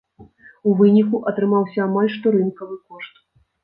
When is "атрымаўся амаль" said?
1.33-2.13